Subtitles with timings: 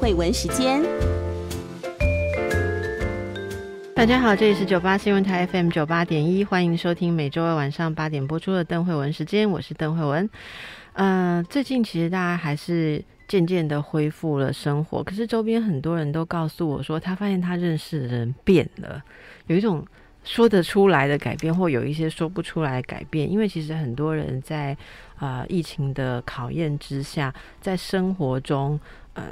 [0.00, 0.80] 慧文时间。
[3.96, 10.30] 大家好，这里是九八新闻台 FM 九八点一，欢迎收听每周二晚上八点播出的邓慧文时间，我是邓慧文。
[10.92, 19.02] 嗯，最近其实大家还是渐渐的恢复了生活，可是周边很多人都告诉我说，他发现他认识的人变了，
[19.48, 19.84] 有一种。
[20.24, 24.76] 说得出来的改变，或有一些说不出来的改变，因为其实很多人在
[25.16, 28.78] 啊疫情的考验之下，在生活中
[29.14, 29.24] 呃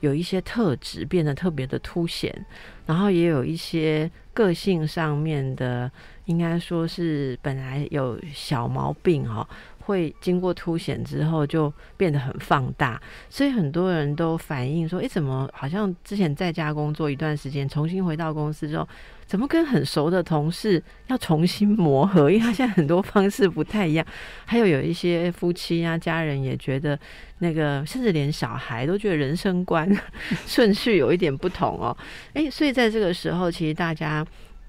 [0.00, 2.44] 有一些特质变得特别的凸显，
[2.86, 5.90] 然后也有一些个性上面的，
[6.26, 9.48] 应该说是本来有小毛病哈。
[9.86, 18.86] 会经过凸显之后就变得很放大，所以很多人都反映说：“诶，怎么好像之前在家工作一段时间，重新回到公司之后，
[19.26, 22.28] 怎么跟很熟的同事要重新磨合？
[22.28, 24.04] 因为他现在很多方式不太一样。
[24.44, 26.98] 还有有一些夫妻啊、家人也觉得
[27.38, 29.88] 那个，甚至连小孩都觉得人生观
[30.46, 31.96] 顺序有一点不同哦。
[32.34, 34.26] 诶，所以在这个时候，其实大家。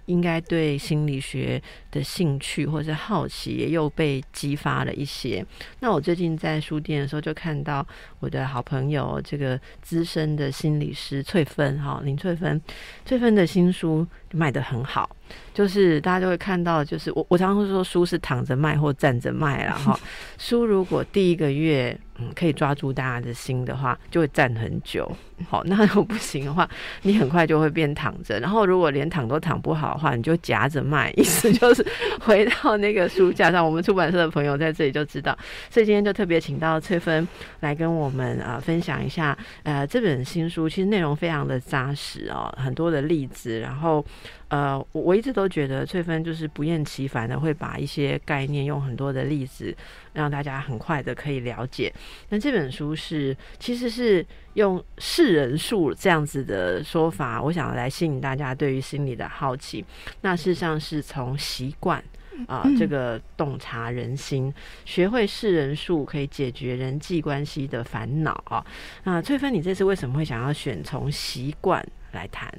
[0.08, 5.46] 应该对心理学的兴趣或者好奇又被激发了一些。
[5.80, 7.86] 那我最近在书店的时候就看到
[8.20, 12.62] 我的好朋友这个资深的心理师翠芬哈林翠芬，
[13.06, 15.10] 翠芬的新书卖的很好。
[15.54, 20.00] 就是大家就会看到，就是我我常常会说书是躺着卖或站着卖了 哈。
[20.38, 25.12] 书如果第一个月嗯可以抓住大家的心的话，就会站很久。
[25.50, 26.68] 好，那如果不行的话，
[27.02, 28.40] 你很快就会变躺着。
[28.40, 31.86] 然后如果连躺都躺不好的话，你就夹着卖，意思就是
[32.22, 33.66] 回到那个书架上。
[33.66, 35.38] 我们出版社的朋友在这里就知道，
[35.70, 37.28] 所以今天就特别请到翠芬
[37.60, 39.38] 来跟我们啊分享一下。
[39.64, 44.06] 呃，这本新书其实内容非常的扎实哦，很多的例子，然后。
[44.50, 49.76] 呃，我我一直都觉得翠芬就是不厌其烦的会把一些概念用很多的例子
[50.14, 51.94] 让大家很快的可以了解。
[52.30, 59.84] 那这本书是其实是用世人数这样子的说法，我想来吸引大家对于心理的好奇。
[60.22, 62.02] 那事实上是从习惯
[62.48, 64.54] 啊这个洞察人心，
[64.86, 68.66] 学会世人数可以解决人际关系的烦恼啊。
[69.04, 72.50] 那翠芬，你这次为什么会想要选从习惯来谈？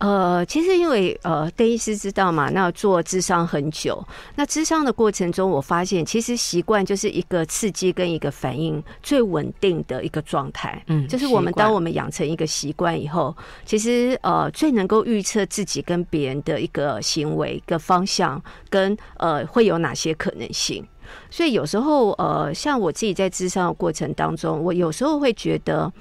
[0.00, 4.02] 呃，其实因为呃，邓医师知道嘛，那做智商很久，
[4.34, 10.82] 那智商的过程中，我发现其实习惯就是一个刺激跟一个反应最稳定的一个状态。
[10.86, 20.82] 嗯，就是我们当我们养成一个习惯以后，其实呃，最能够预测自己跟别人的一个行为、一个方向跟呃会有哪些可能性。
[21.30, 25.92] 所以有时候呃，像我自己在智商的过程当中，我有时候会觉得，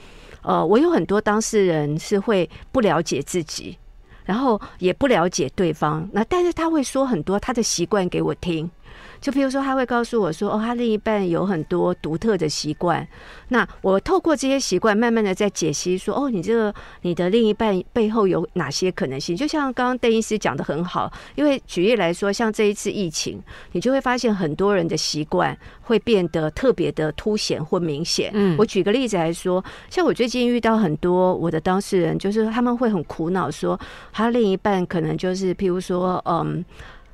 [0.41, 3.77] 呃，我有很多当事人是会不了解自己。
[4.29, 8.69] 然后也不了解对方，那但是他会说很多他的习惯给我听。
[9.21, 13.05] 就比如说，他会告诉我说：“哦，他另一半有很多独特的习惯。”
[13.49, 23.41] 那我透过这些习惯，慢慢的在解析说：“哦，你这个你的另一半背后有哪些可能性？”就像刚刚邓医师讲的很好，因为举例来说，像这一次疫情，
[23.73, 28.31] 你就会发现很多人的习惯会变得特别的凸显或明显。
[28.33, 33.79] 嗯，我举个例子来说，像我最近遇到很多我的当事人，就是他们会很苦恼，说
[34.13, 36.63] 他另一半可能就是譬如说，嗯。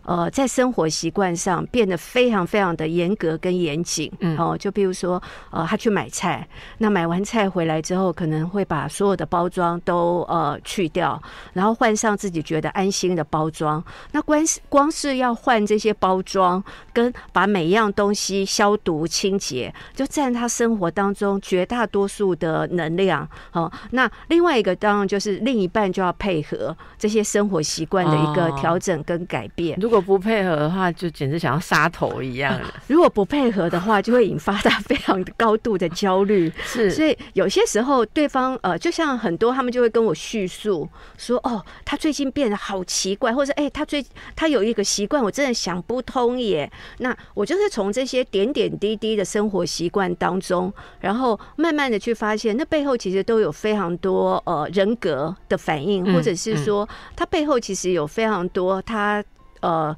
[0.05, 11.21] 呃，在生活习惯上变得非常非常的严格跟严谨，嗯，哦，就比如说，呃，他去买菜，那买完菜回来之后，可能会把所有的包装都呃去掉，
[11.53, 13.83] 然后换上自己觉得安心的包装。
[14.11, 23.27] 那光是光是要换这些包装，跟把每一样东西消毒清洁，就占他生活当中绝大多数的能量。
[23.53, 29.77] 哦，那另外一个当然就是另一半就要配合这些生活习惯的一个调整跟改变。
[29.81, 32.59] 如果不配合的话，就简直想要杀头一样。
[32.87, 36.51] 如果不配合的话，就会引发他非常高度的焦虑。
[36.63, 40.87] 是，所以有些时候，对方呃，就像很多他们就会跟我叙述
[41.17, 44.05] 说：“哦，他最近变得好奇怪，或者哎，他最
[44.35, 59.23] 他有一个习惯，我真的想不通耶。”那我就是从这些点点滴滴的生活习惯当中，然后慢慢的去发现，那背后其实都有非常多呃人格的反应，或者是说，他背后其实有非常多他。
[59.65, 59.97] 呃，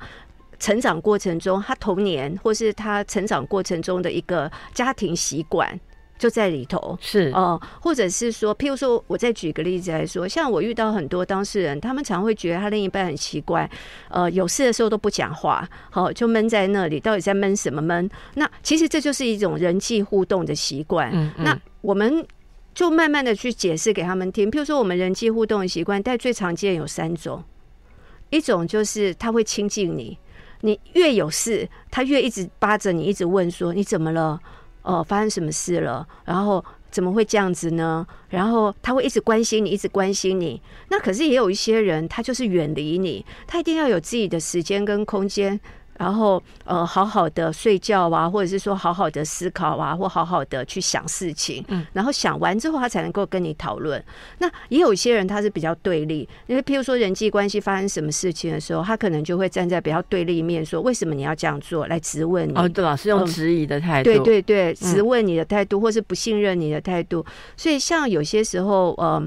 [0.57, 5.77] 成长过程中，他童年或是他成长过程中的一个家庭习惯，
[6.17, 6.97] 就在里头。
[7.01, 13.69] 是哦、或者是说，譬如说，我再举个例子来说，像我遇到很多当事人，他们常会觉得他另一半很奇怪，
[14.09, 18.09] 呃，有事的时候都不讲话，好、就闷在那里，到底在闷什么闷？
[18.35, 21.11] 那其实这就是一种人际互动的习惯。
[21.13, 22.25] 嗯嗯那我们
[22.73, 24.49] 就慢慢的去解释给他们听。
[24.49, 27.43] 譬如说，我们人际互动的习惯，但最常见有三种，
[28.29, 30.17] 一种就是他会亲近你，
[30.61, 34.39] 你越有事，他越一直扒着你，一直问说你怎么了？
[34.83, 36.07] 哦、发生什么事了？
[36.23, 38.07] 然后怎么会这样子呢？
[38.29, 40.61] 然后他会一直关心你，一直关心你。
[40.89, 45.59] 那可是也有一些人，他就是远离你，他一定要有自己的时间跟空间。
[45.97, 54.03] 然后，呃，好好的睡觉啊，或者是说好好的思考啊，或好好的去想事情，嗯，然后想完之后，他才能够跟你讨论。
[54.37, 62.53] 那也有一些人他是比较对立，因为譬如说人际关系发生什么事情的时候，他可能就会站在比较对立面，说为什么你要这样做，来质问你。
[62.55, 67.25] 哦，对，老师用嗯质疑的态度，对对对，嗯质问你的态度，或是不信任你的态度。
[67.55, 69.21] 所以，像有些时候，呃，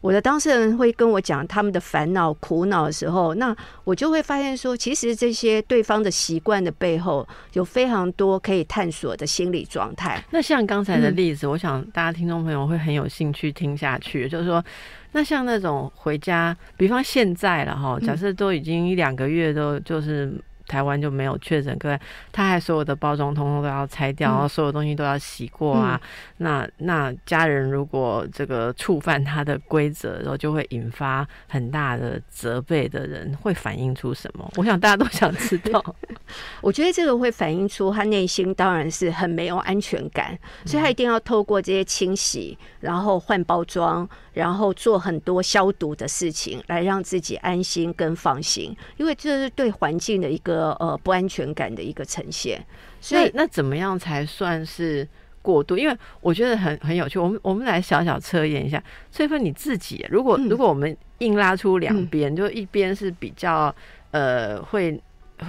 [0.00, 10.22] 我的当事人会跟我讲他们的烦恼、苦恼的时候，那我就会发现说，其实这些对方的习惯的背后，有非常多可以探索的心理状态。
[10.30, 14.64] 那像刚才的嗯例子，我想大家听众朋友会很有兴趣听下去，就是说，
[15.12, 20.32] 那像那种回家，比方现在了哈，嗯假设都已经一两个月都就是。
[20.66, 22.00] 台湾就没有确诊个案，
[22.32, 26.00] 他还所有的包装通通都要拆掉，嗯然后所有东西都要洗过啊。
[26.38, 34.50] 那那家人如果这个触犯他的规则，然后就会引发很大的责备的人，会反映出什么？
[34.56, 35.82] 我想大家都想知道。
[36.60, 52.64] 我觉得这个会反映出他内心当然是很没有安全感，所以他一定要透过这些清洗，然后换包装，然后做很多消毒的事情，来让自己安心跟放心，因为这是对环境的一个呃不安全感的一个呈现。
[53.00, 55.06] 所以那那怎么样才算是
[55.42, 55.76] 过度？
[55.76, 57.18] 因为我觉得很很有趣。
[57.18, 63.74] 我们我们来小小测验一下，翠芬你自己，如果、嗯如果我们硬拉出两嗯边，就一边是比较
[64.10, 65.00] 呃会。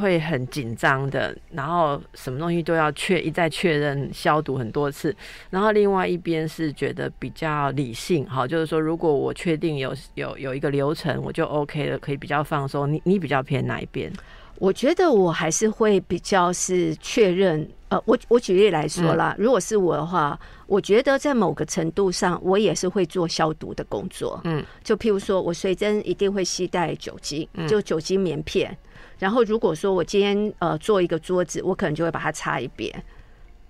[0.01, 5.15] 会很紧张的，然后什么东西都要确一再确认消毒很多次，
[5.49, 12.91] 然后另外一边是觉得比较理性，好，就是说如果我确定有有有一个流程，我就 OK 了，可以比较放松。
[12.91, 14.11] 你你比较偏哪一边？
[14.59, 24.39] 我觉得我还是会比较是确认，呃，我我举例来说啦，如果是我的话，我觉得在某个程度上，我也是会做消毒的工作。
[24.43, 28.75] 嗯，就譬如说我随身一定会携带酒精，嗯就酒精棉片。
[29.19, 33.03] 然后如果说我今天呃做一个桌子，我可能就会把它擦一遍。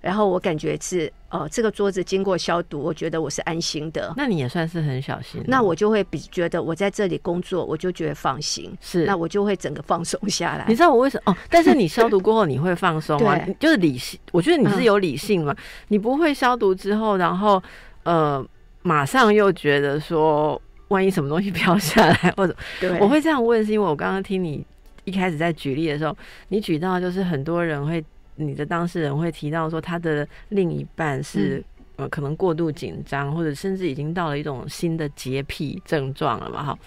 [0.01, 4.13] 然后我感觉是呃这个桌子经过消毒，我觉得我是安心的。
[4.15, 5.41] 那你也算是很小心。
[5.47, 8.71] 那我就会比觉得我在这里工作，我就觉得放心。
[8.79, 10.65] 是那我就会整个放松下来。
[10.67, 11.31] 你知道我为什么？
[11.31, 13.37] 哦，但是你消毒过后你会放松吗？
[13.59, 15.55] 就是理性，我觉得你是嗯有理性嘛，
[15.89, 17.61] 你不会消毒之后，然后
[18.03, 18.45] 呃，
[18.83, 24.65] 马上又觉得说，万一什么东西飘下来，或者对，我会这样问，是因为我刚刚听你
[25.03, 26.15] 一开始在举例的时候，
[26.49, 28.03] 你举到就是很多人会，
[28.37, 31.61] 你的当事人会提到说他的另一半是。
[31.97, 36.63] 呃，可能过度紧张，或者甚至已经到了一种新的洁癖症状了嘛？
[36.63, 36.79] 哈，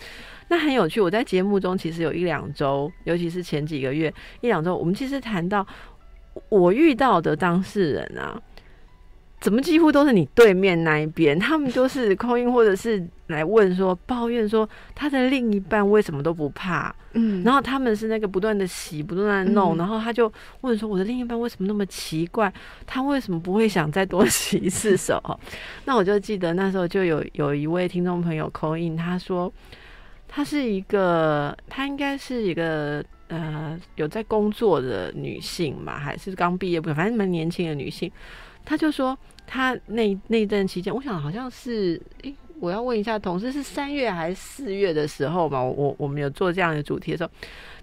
[0.47, 1.01] 那很有趣。
[1.01, 5.67] 我在节目中其实有一两周，尤其是前几个月一两周，我们其实谈到
[6.49, 8.41] 我遇到的当事人啊，
[9.41, 22.53] 怎么几乎都是你对面那一边，他们都是扣音或者是来问说抱怨说他的另一半为什么都不怕，嗯然后他们是那个不断的洗，不断的弄，嗯然后他就问说我的另一半为什么那么奇怪，
[22.87, 25.23] 他为什么不会想再多 洗一次手？
[25.87, 29.51] 那我就记得那时候就有有一位听众朋友扣印，他说
[30.29, 33.03] 他是一个，他应该是一个。
[33.33, 36.93] 呃，有在工作的女性嘛，还是刚毕业不？
[36.93, 38.11] 反正蛮年轻的女性，
[38.65, 39.17] 她就说
[39.53, 45.61] 她那那一阵期间，我想好像是，诶、我要问一下同事，是三月还是四月的时候嘛？
[45.61, 47.31] 我我我们有做这样的主题的时候，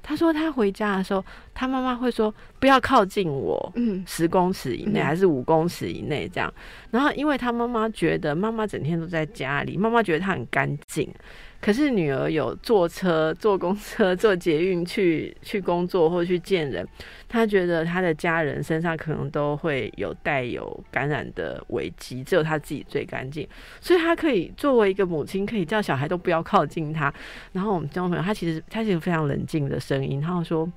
[0.01, 1.21] 他说他回家的时候，
[1.53, 6.51] 他妈妈会说不要靠近我，嗯十公尺以内嗯还是五公尺以内这样。
[6.89, 11.13] 然后因为他妈妈觉得妈妈整天都在家里，妈妈觉得她很干净。
[11.59, 16.87] 可是女儿有坐车、 坐公车、 坐捷运去去工作或者去见人，
[17.27, 23.47] 她觉得她的家人身上可能都会有带有感染的危机，只有她自己最干净，
[23.81, 27.13] 所以她可以作为一个母亲，可以叫小孩都不要靠近她。
[27.53, 30.71] 然后我们交朋友，她其实她是一个非常冷静的声音，他就说：“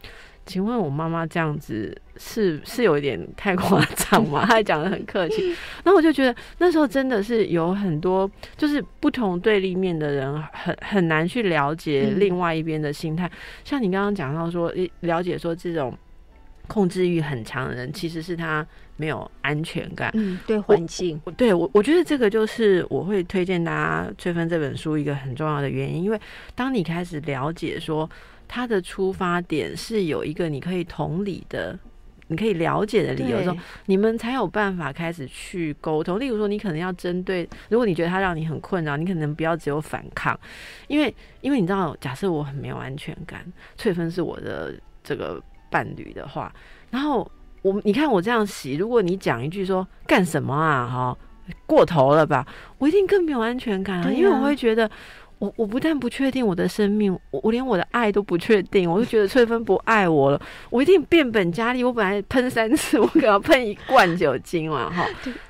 [0.50, 5.54] 请问我妈妈这样子是是有一点太夸张吗？” 她讲的很客气。
[5.84, 13.30] 那我就觉得那时候真的是有很多就是不同对立面的人很很难去了解嗯另外一边的心态。
[13.64, 15.96] 像你刚刚讲到说，诶了解说这种
[16.66, 18.66] 控制欲很强的人，其实是他
[18.96, 20.10] 没有安全感。
[20.14, 26.20] 嗯，对环境，我对我我觉得这个就是我会推荐大家《翠芬》这本书一个很重要的原因，因为
[26.54, 28.08] 当你开始了解说
[28.50, 31.78] 他的出发点是有一个你可以同理的。
[32.32, 33.52] 你可以了解的理由说，
[33.86, 36.20] 你们才有办法开始去沟通。
[36.20, 40.38] 例如说，你可能要针对，如果你觉得他让你很困扰，你可能不要只有反抗，
[40.86, 43.44] 因为因为你知道，假设我很没有安全感，
[43.76, 45.42] 翠芬是我的这个
[45.72, 46.54] 伴侣的话，
[46.90, 47.28] 然后
[47.62, 51.18] 我你看我这样洗，如果你讲一句说干什么啊，哈，
[51.66, 52.46] 过头了吧，
[52.78, 54.88] 我一定更没有安全感啊，啊因为我会觉得。
[55.40, 61.82] 我我不但不确定我的生命，我我连我的爱都不确定，我就觉得翠芬不爱我了，我一定变本加厉。
[61.82, 65.04] 我本来喷三次，我可能喷一罐酒精嘛，哈。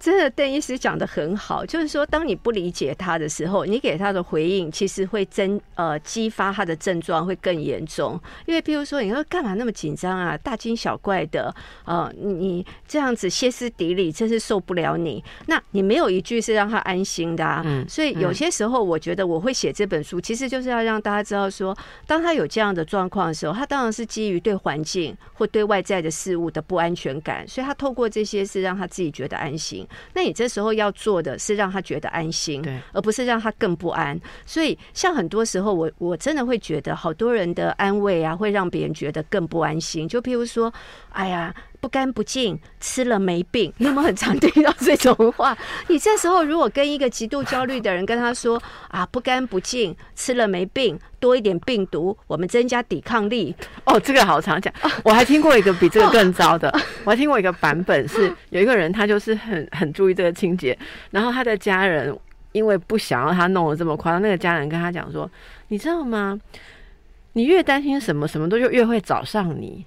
[0.00, 8.18] 真的，邓医师讲的很好，就是说，当你不理解他的时候，你给他的回应其实会增呃激发他的症状会更严重。
[8.46, 11.54] 因为，譬如说，你说干嘛那么紧张啊，大惊小怪的，
[11.84, 15.22] 呃，你你这样子歇斯底里，真是受不了你。
[15.46, 17.62] 那你没有一句是让他安心的啊。
[17.66, 21.76] 嗯所以有些时候，我觉得我会写这本书，其实就是要让大家知道说，
[22.06, 29.86] 当他有这样的状况的时候，他当然是基于对环境或对外在的事物的不安全感，所以他透过这些是让他自己觉得安心。
[30.14, 34.18] 那你这时候要做的是让他觉得安心，对，而不是让他更不安。
[34.46, 40.08] 所以，像很多时候我，我真的会觉得，好多人的安慰啊，会让别人觉得更不安心。
[40.08, 40.72] 就譬如说，
[41.10, 41.54] 哎呀。
[41.80, 43.72] 不干不净，吃了没病。
[43.78, 45.56] 你有没有很常听到这种话？
[45.88, 53.54] 你这时候如果跟一个极度焦虑的人跟他说啊，不干不净，吃了没病，多一点病毒，我们增加抵抗力。
[53.84, 54.72] 哦，这个好常讲，
[55.02, 56.70] 我还听过一个比这个更糟的，
[57.04, 60.78] 我还听过一个版本是有一个人他就是很很注意这个清洁，
[61.10, 62.16] 然后他的家人
[62.52, 65.30] 因为不想要他弄得这么夸张，那个家人跟他讲说，
[65.68, 66.38] 你知道吗？
[67.34, 69.86] 你越担心什么，什么都就越会找上你。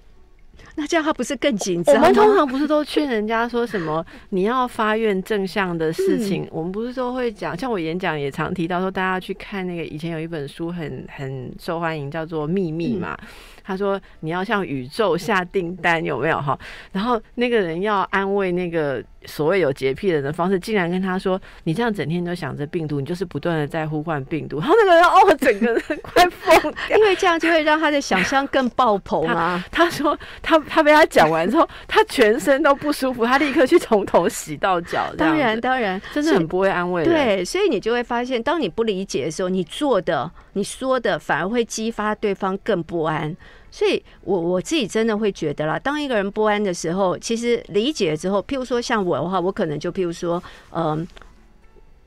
[0.76, 2.02] 那这样他不是更紧张我？
[2.02, 13.18] 们通常不是都劝人家说什么你要发愿正向的事情，我们不是都会讲，像我演讲也常提到说，大家去看那个以前有一本书很很受欢迎，叫做《秘密》嘛。
[13.66, 16.58] 他说你要向宇宙下订单，有没有哈？
[16.92, 26.98] 然后那个人要安慰那个所谓有洁癖的人的方式，竟然跟他说：“你这样整天都想着病毒，你就是不断的在呼唤病毒。”然后那个人哦，整个人快疯掉。
[26.98, 29.64] 因为这样就会让他的想象更爆棚啊！
[29.72, 35.14] 他说他他被他讲完之后，他全身都不舒服，他立刻去从头洗到脚。
[35.18, 37.14] 当然，当然，真的很不会安慰人。
[37.14, 43.36] 对，所以你就会发现，当你不理解的时候，你做的、你说的，反而会激发对方更不安。
[43.74, 51.08] 所以我我自己真的会觉得啦，当一个人不安的时候，其实理解之后，譬如说像我的话，我可能就譬如说，嗯、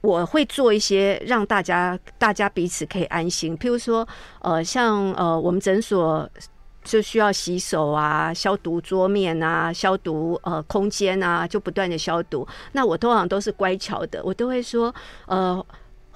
[0.00, 4.06] 我会做一些让大家大家彼此可以安心，譬如说，
[4.42, 6.30] 呃，像呃我们诊所。
[6.86, 12.46] 就需要洗手啊，消毒桌面啊，消毒呃空间啊，就不断的消毒。
[12.74, 14.94] 那我通常都是乖巧的，我都会说，
[15.26, 15.66] 呃，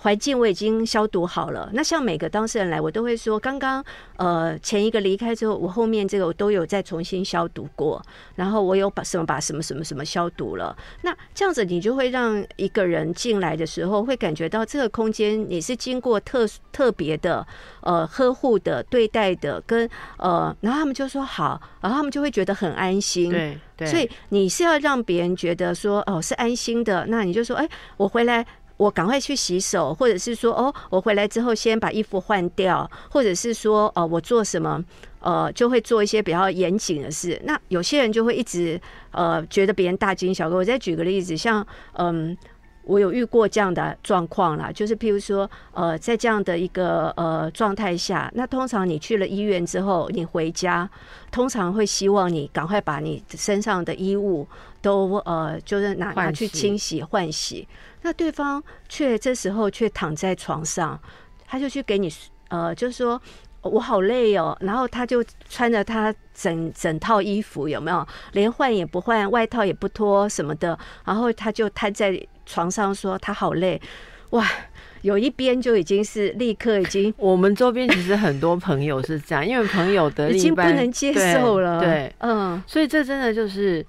[0.02, 1.68] 环境我已经消毒好了。
[1.74, 3.84] 那像每个当事人来，我都会说，刚刚
[4.16, 8.02] 呃前一个离开之后，我后面这个我都有再重新消毒过，
[8.34, 10.74] 然后我有把什么把什么什么什么消毒了。
[11.02, 17.46] 那这样子，你就会让一个人进来的时候，会感觉到这个空间你是经过特特别的
[17.82, 23.30] 呃呵护的对待的，跟呃，然后他们就说好，然后他们就会觉得很安心。
[23.30, 28.46] 对对，所以你是要让别人觉得说哦是安心的，那你就说哎，我回来。
[28.80, 34.82] 我赶快去洗手，或者是说，哦，我回来之后先把衣服换掉，或者是说，呃，我做什么，
[35.20, 37.38] 呃，就会做一些比较严谨的事。
[37.44, 40.56] 那有些人就会一直，呃，觉得别人大惊小怪。
[40.56, 42.34] 我再举个例子，像，嗯。
[42.82, 50.88] 我有遇过这样的状况啦，就是譬如说，呃，在这样的一个呃状态下，那通常你去了医院之后，你回家，
[51.30, 54.46] 通常会希望你赶快把你身上的衣物
[54.80, 57.68] 都呃，就是拿换拿去清洗换洗。
[58.02, 60.98] 那对方却这时候却躺在床上，
[61.46, 62.12] 他就去给你
[62.48, 63.20] 呃，就是说
[63.62, 68.06] 我好累哦，然后他就穿着他整整套衣服，有没有？
[68.32, 73.80] 连换也不换，外套也不脱什么的，然后他就瘫在床上说他好累，
[74.30, 74.46] 哇！
[75.02, 83.82] 有一边就已经是立刻已经 我们周边其实很多朋友是这样，因为朋友的已经不能接受了，对，嗯，所以这真的就是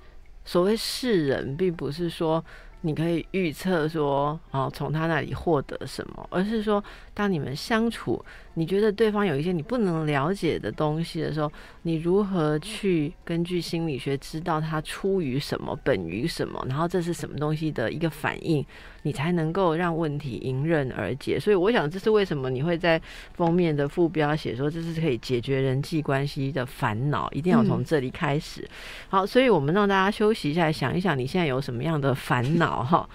[0.45, 2.41] 所谓世人，并不是说
[2.79, 6.81] 你可以预测说哦从他那里获得什么，而是说
[7.13, 8.23] 当你们相处，
[8.55, 11.51] 你觉得对方有一些你不能了解的东西的时候，
[11.84, 18.65] 你如何去根据心理学知道他出于什么、本于什么，然后这是什么东西的一个反应，
[19.03, 21.39] 你才能够让问题迎刃而解。
[21.39, 23.01] 所以，我想这是为什么你会在
[23.34, 28.67] 封面的副标写说这是可以解决人际关系的烦恼，一定要从这里开始。
[29.08, 33.10] 好，所以我们让大家休息一下，想一想你现在有什么样的烦恼哈。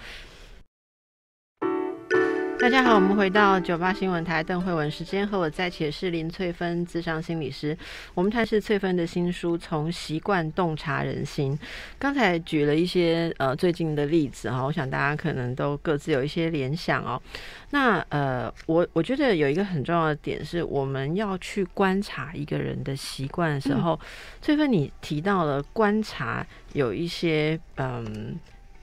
[2.59, 7.77] 大家好，我们回到九八新闻台邓慧文时间，和我在一起的是林翠芬，智商心理师。
[8.15, 11.55] 我们谈是翠芬的新书《从习惯洞察人心》。
[11.99, 17.21] 刚才举了一些呃最近的例子哈，我想大家可能都各自有一些联想哦。
[17.69, 23.97] 那呃，我我觉得有一个很重要的点是，我们要去观察一个人的习惯的时候，
[24.41, 28.35] 翠芬你提到了观察有一些嗯。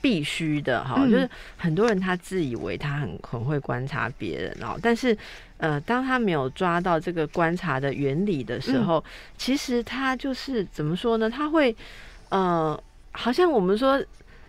[0.05, 5.17] 必须的哈，就是很多人他自以为他很很会观察别人哦，但是
[5.57, 9.03] 呃，当他没有抓到这个观察的原理的时候，
[9.39, 11.31] 其实他就是怎么说呢？
[11.31, 11.75] 他会
[12.29, 12.79] 呃，
[13.13, 13.99] 好像我们说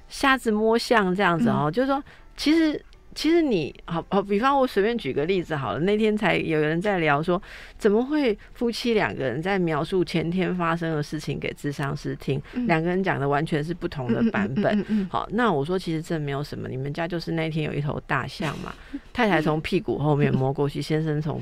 [0.09, 2.03] 瞎子摸象这样子哦，就是说
[2.35, 2.83] 其实。
[3.15, 5.79] 其实你好好，比方我随便举个例子好了。
[5.79, 7.41] 那天才有人在聊说，
[7.77, 15.07] 怎么会夫妻两个人在描述前天发生的事情给智商师听，两个人讲的完全是不同的版本。
[15.09, 18.75] 好，那我说其实这没有什么，你们家就是那天有一头大象嘛，
[19.13, 21.41] 太太从屁股后面摸过去，先生从。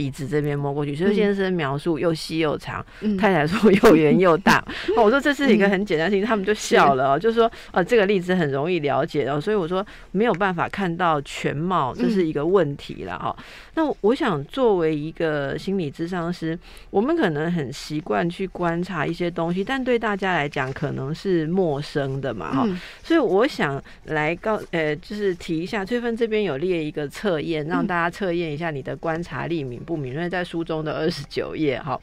[0.00, 2.82] 鼻子这边摸过去，所以先生描述又细又长，
[3.18, 4.64] 太太说又圆又大。
[4.96, 9.38] 我说这是一个很简单性，他们就笑了哦，就说呃这个例子很容易了解哦。
[9.38, 13.36] 所以我说没有办法看到全貌，这是一个问题了哈。
[13.74, 22.66] 那我想作为一个心理咨商师，我们可能很习惯去观察一些东西，但对大家来讲可能是陌生的嘛哈。
[23.02, 29.78] 所以我想来告呃就是提一下，翠芬这边有列一个测验，让大家测验一下你的观察力敏。
[29.90, 32.00] 不敏锐，在书中的二十九页哈。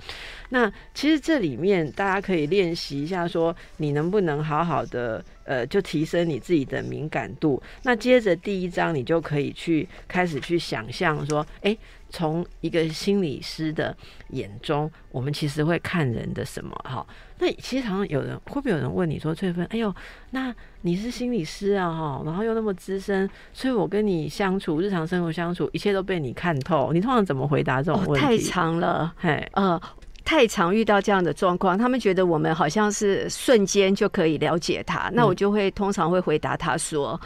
[0.50, 7.62] 那其实这里面大家可以练习一下，说你能不能好好的呃，就提升你自己的敏感度。
[7.84, 11.77] 那接着第一章，你就可以去开始去想象说，哎，
[12.10, 13.96] 从一个心理师的
[14.30, 17.06] 眼中，我们其实会看人的什么哈？
[17.39, 19.94] 那其实常常有人会不会有人问你说，翠芬，哎呦，
[20.32, 26.92] 那你是心理师啊哈，然后又那么资深，所以我跟你相处，日常生活相处，一切都被你看透。
[26.94, 28.25] 你通常怎么回答这种问题？
[28.25, 29.79] 太长了，嘿，呃。
[30.27, 37.18] 太常遇到这样的状况，他们觉得我们好像是瞬间就可以了解他，那我就会通常会回答他说：“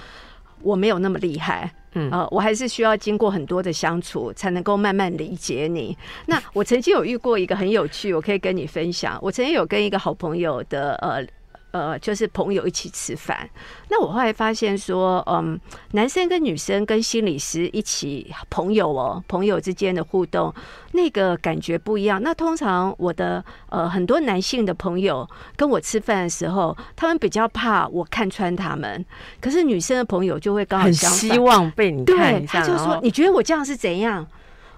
[0.61, 5.97] 我没有那么厉害，嗯，呃，我还是需要经过很多的相处才能够慢慢理解你。
[6.27, 9.17] ”那我曾经有遇过一个很有趣，我可以跟你分享。
[9.19, 11.25] 我曾经有跟一个好朋友的呃。
[11.71, 13.49] 呃，就是朋友一起吃饭，
[13.89, 15.59] 那我后来发现说，嗯，
[15.91, 20.53] 男生跟女生跟心理师一起朋友哦，朋友之间的互动，
[20.91, 22.21] 那个感觉不一样。
[22.21, 29.05] 那通常我的呃很多男性的朋友跟我吃饭的时候，他们比较怕我看穿他们，
[29.39, 34.27] 可是女生的朋友就会刚好希望被你看一下，他就说你觉得我这样是怎样？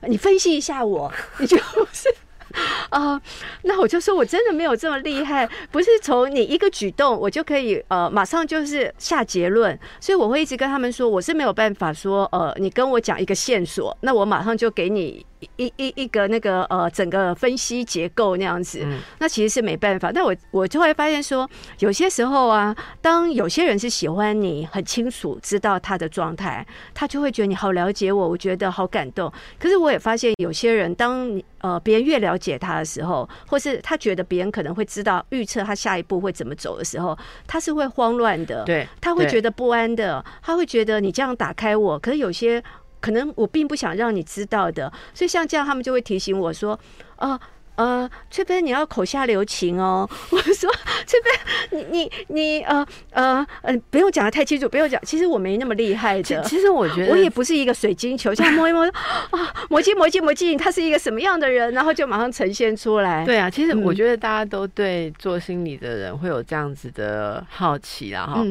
[0.07, 1.57] 你分析一下我，你就
[1.91, 2.13] 是。
[2.89, 3.19] 啊，
[3.63, 15.25] 那我就说，我真的没有这么厉害，不是从你一个举动，我就可以呃马上就是下结论，所以我会一直跟他们说，我是没有办法说，呃，你跟我讲一个线索，那我马上就给你。
[15.57, 18.85] 一一一个那个呃，整个分析结构那样子，
[19.19, 20.11] 那其实是没办法。
[20.11, 29.31] 但我我就会发现说，有些时候啊，当有些人是喜欢你，很清楚知道他的状态，他就会觉得你好了解我，我觉得好感动。
[29.59, 42.63] 可是我也发现有些人，当你呃别人越了解他的时候，或是他觉得别人可能会知道预测他下一步会怎么走的时候，他是会慌乱的，对，他会觉得不安的，他会觉得你这样打开我，可是有些。
[43.03, 46.79] 可能我并不想让你知道的，所以像这样，他们就会提醒我说
[47.19, 47.37] ：“哦，
[47.75, 50.09] 呃，翠芬，你要口下留情哦。
[50.31, 50.71] ”我说
[51.05, 51.31] ：“翠芬，
[51.71, 55.01] 你你你，呃呃呃，不用讲的太清楚，不用讲。
[55.03, 56.41] 其实我没那么厉害的。
[56.43, 58.85] 其实我觉得我也不是一个水晶球，像摸一摸
[59.35, 63.25] 啊，魔镜魔镜魔镜，他是一个什么样的人，然后就马上呈现出来。
[63.25, 68.45] 对啊，其实我觉得大家都对做心理的人会有这样子的好奇啊，哈。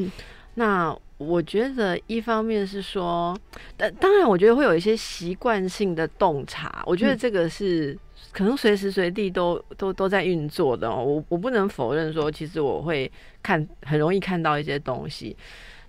[0.57, 0.95] 那。
[1.23, 3.39] 我觉得一方面是说，
[3.77, 6.83] 但当然，我觉得会有一些习惯性的洞察。
[6.87, 7.97] 我觉得这个是
[8.33, 10.91] 可能随时随地都都都在运作的。
[10.91, 13.11] 我我不能否认说，其实我会
[13.43, 15.37] 看很容易看到一些东西，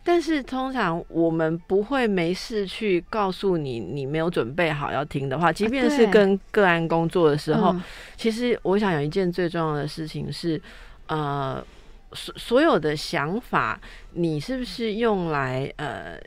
[0.03, 7.75] 但是通常我们不会没事去告诉你，你没有准备好要听的话，即便是跟个案工作的时候，
[8.15, 10.61] 其实我想有一件最重要的事情是，
[11.07, 11.65] 呃。
[12.13, 13.79] 所所有的想法，
[14.11, 16.19] 你是不是用来呃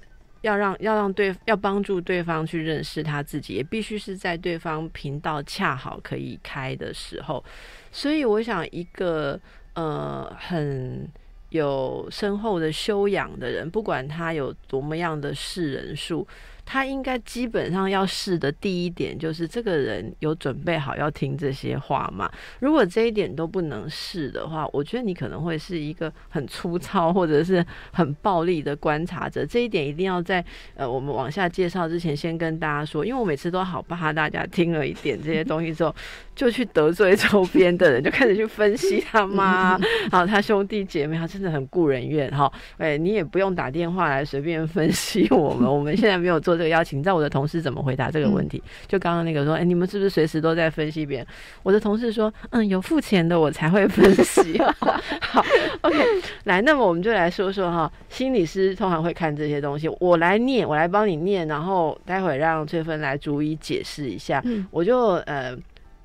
[0.43, 7.45] 要让要让对要帮助对方去认识他自己，也必须是在对方频道恰好可以开的时候。
[7.91, 9.41] 所以，我想一个
[9.75, 11.09] 呃很
[11.51, 16.27] 有深厚的修养的人，不管他有多么样的世人数。
[16.69, 22.29] 他应该基本上要试的第一点就是这个人有准备好要听这些话吗？
[22.59, 29.47] 如果这一点都不能试的话，我觉得你可能会是一个很粗糙或者是很暴力的观察者。
[29.47, 35.95] 这一点一定要在呃我们往下介绍之前先跟大家说，因为我每次都好怕大家听了一点这些东西之后，
[36.35, 39.79] 就去得罪周边的人，就开始去分析他妈，
[40.11, 42.53] 好他兄弟姐妹，他真的很顾人怨哈。
[42.77, 46.56] 哎，你也不用打电话来随便分析我们，我们现在没有做。
[46.57, 48.63] 这个邀请，你知道我的同事怎么回答这个问题？
[48.87, 51.27] 就刚刚那个说，哎，你们是不是随时都在分析别人？
[51.63, 54.59] 我的同事说，嗯，有付钱的我才会分析。
[55.21, 55.45] 好
[55.83, 55.99] ，OK，
[56.45, 59.89] 来，那么我们就来说说哈，心理师通常会看这些东西。
[60.01, 64.41] 我来念，我来帮你念，然后待会让翠芬来逐一解释一下。
[64.45, 65.57] 嗯，我就呃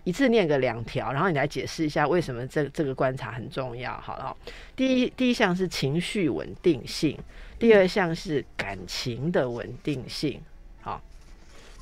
[0.04, 3.94] 一次念个两条，然后你来解释一下为什么这这个观察很重要。
[4.02, 4.36] 好了，
[4.76, 7.18] 第一第一项是情绪稳定性。
[7.62, 10.42] 第二项是感情的稳定性，
[10.82, 11.00] 好，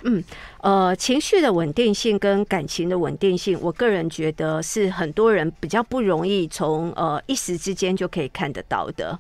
[0.03, 0.21] 嗯，
[0.61, 9.17] 呃，情绪的稳定性跟感情的稳定性，我个人觉得是很多人比较不容易从呃一时之间就可以看得到的，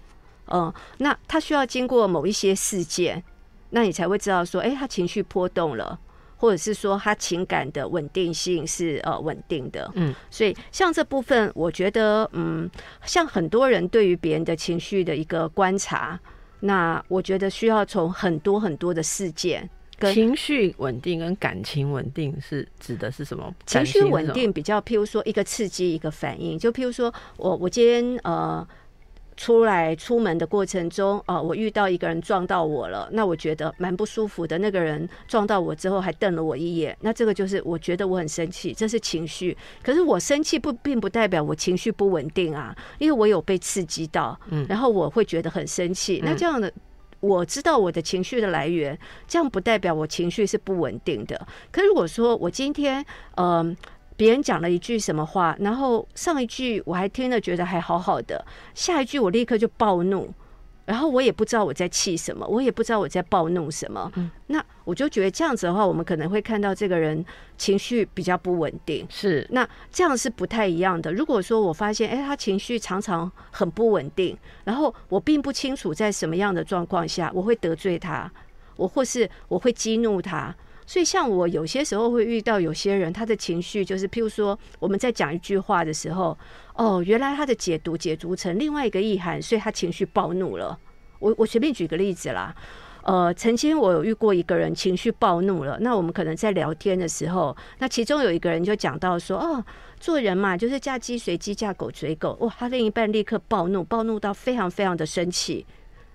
[0.47, 3.23] 嗯，那他需要经过某一些事件，
[3.69, 5.97] 那你才会知道说，哎，他情绪波动了。
[6.41, 12.69] 或者是说他情感的稳定性是呃稳定的，嗯，所以像这部分，我觉得嗯，
[13.03, 16.17] 像很多人对于别人的情绪的一个观察，
[16.61, 19.69] 那我觉得需要从很多很多的事件，
[20.13, 23.53] 情绪稳定跟感情稳定是指的是什么？
[23.65, 28.67] 情绪稳定比较，譬如说一个刺激一个反应，就譬如说我我今天呃。
[29.39, 34.57] 出来出门的过程中，哦，我遇到一个人撞到我了，那我觉得蛮不舒服的。
[34.57, 39.57] 那个人撞到我之后还瞪了我一眼，那这个就是我觉得我很生气，这是情绪。
[39.81, 46.19] 可是我生气不并不代表我情绪不稳定啊，因为我有被刺激到，嗯，然后我会觉得很生气。
[46.21, 46.69] 那这样的
[47.21, 51.47] 我知道我的情绪的来源，这样不代表我情绪是不稳定的。
[51.71, 53.05] 可如果说我今天，
[53.37, 53.73] 嗯。
[54.19, 60.29] 别人讲了一句什么话，然后上一句我还听了觉得还好好的，下一句我立刻就暴怒，
[60.83, 64.11] 然后我也不知道我在气什么，我也不知道我在暴怒什么。
[64.47, 67.23] 那我就觉得这样子的话，我们可能会看到这个人
[67.57, 69.07] 情绪比较不稳定。
[69.09, 71.13] 是，那这样是不太一样的。
[71.13, 78.29] 如果说我发现，哎，他情绪常常很不稳定，然后我并不清楚在什么样的状况下我会得罪他，
[78.75, 80.53] 我或是我会激怒他。
[80.89, 86.35] 所以，像我有些时候会遇到有些人，他的情绪就是，譬如说，我们在讲一句话的时候，
[86.73, 90.75] 哦，原来他的解读解读成另外一个意涵，所以他情绪暴怒了。
[91.19, 92.55] 我我随便举个例子啦，
[93.03, 99.63] 呃，曾经我有遇过一个人情绪暴怒了，那我们可能在聊天的时候，那其中有一个人就讲到说，哦，
[99.99, 102.35] 做人嘛，就是嫁鸡随鸡，嫁狗随狗。
[102.41, 105.67] 哇，他另一半立刻暴怒，暴怒到非常非常的生气。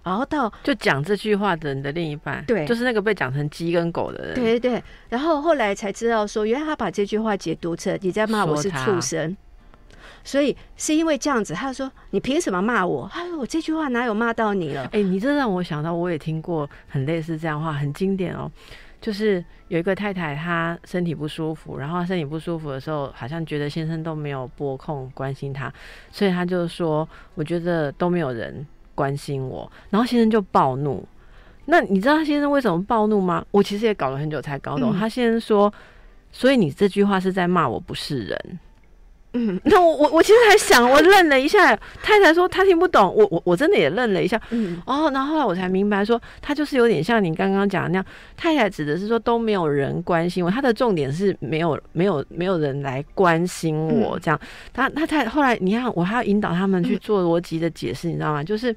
[0.04, 4.84] 然后到就讲这句话的人的另一半，对，就是那个被讲成鸡跟狗的人，对对对。
[5.08, 9.34] 然后后来才知道说，原来他把这句话解读成你在骂我是畜生，
[10.22, 13.08] 所以是因为这样子，他说你凭什么骂我？
[13.12, 14.86] 他说我这句话哪有骂到你了？
[14.92, 18.50] 哎，你这让我想到，我也听过很类似这样话，很经典哦。
[19.00, 25.70] 就是有一个太太，她身体不舒服，然后身体不舒服的时候，好像觉得先生都没有拨空关心她，
[26.10, 28.66] 所以她就说，我觉得都没有人。
[28.94, 31.06] 关心我，然后先生就暴怒。
[31.66, 33.44] 那你知道他先生为什么暴怒吗？
[33.50, 34.94] 我其实也搞了很久才搞懂。
[34.96, 35.72] 他先生说
[36.30, 38.58] ：“所以你这句话是在骂我不是人。”
[39.36, 41.74] 嗯，那我我我其实还想，我愣了一下。
[42.02, 44.40] 太太说她听不懂，我我我真的也愣了一下。
[44.50, 48.06] 嗯，哦，然后后来我才明白，说他就是有点像你刚刚讲的那样。
[48.36, 54.40] 太太指的是说都没有人关心我，他的重点是没有没有没有人来关心我这样。
[54.72, 58.44] 他他太后来，你看我还要引导他们去做逻辑的解释，你知道吗？
[58.44, 58.74] 就是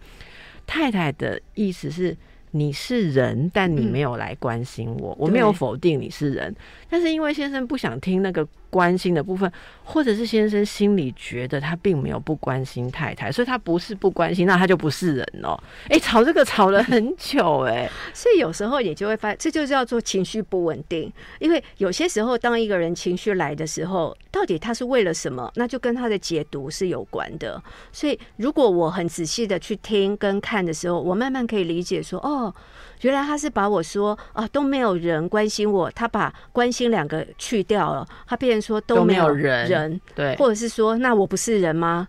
[0.66, 2.18] 太太的意思是
[2.50, 6.56] 你是人，但你没有来关心我，我没有否定你是人，
[6.90, 8.48] 但是因为先生不想听那个。
[8.70, 9.52] 关心的部分，
[9.84, 15.58] 或者是先生心里觉得他并没有不关心太太，所以他不是不关心，那他就不是人哦。
[15.90, 21.12] 哎，吵这个吵了很久，哎， 所以有时候也就会发现，这就叫做情绪不稳定。
[21.40, 27.62] 因为有些时候，当一个人情绪来的时候，到底他是为了什么，那就跟他的解读是有关的。
[27.92, 32.54] 所以，如果我很仔细的去听跟看的时候，我慢慢可以理解说，哦。
[33.02, 42.08] 原来他是把我说啊都没有人关心我，他把关心两个去掉了，他变成说都没有人，对，或者是说那我不是人吗？